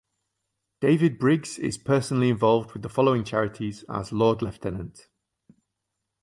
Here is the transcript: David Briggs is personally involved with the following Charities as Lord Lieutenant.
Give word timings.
David 0.79 1.19
Briggs 1.19 1.59
is 1.59 1.77
personally 1.77 2.29
involved 2.29 2.71
with 2.71 2.81
the 2.81 2.89
following 2.89 3.23
Charities 3.23 3.83
as 3.87 4.11
Lord 4.11 4.41
Lieutenant. 4.41 5.07